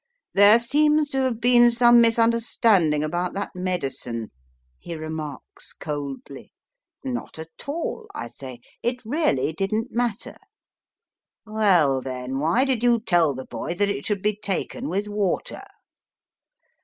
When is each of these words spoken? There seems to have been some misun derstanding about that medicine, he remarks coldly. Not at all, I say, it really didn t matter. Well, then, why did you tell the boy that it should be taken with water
There 0.33 0.57
seems 0.57 1.11
to 1.11 1.19
have 1.21 1.39
been 1.39 1.69
some 1.69 2.01
misun 2.01 2.31
derstanding 2.31 3.03
about 3.03 3.35
that 3.35 3.51
medicine, 3.55 4.31
he 4.79 4.95
remarks 4.95 5.73
coldly. 5.73 6.53
Not 7.03 7.37
at 7.37 7.67
all, 7.69 8.07
I 8.15 8.27
say, 8.27 8.61
it 8.81 9.05
really 9.05 9.53
didn 9.53 9.89
t 9.89 9.95
matter. 9.95 10.37
Well, 11.45 12.01
then, 12.01 12.39
why 12.39 12.65
did 12.65 12.81
you 12.81 12.99
tell 12.99 13.35
the 13.35 13.45
boy 13.45 13.75
that 13.75 13.89
it 13.89 14.03
should 14.07 14.23
be 14.23 14.35
taken 14.35 14.89
with 14.89 15.07
water 15.07 15.61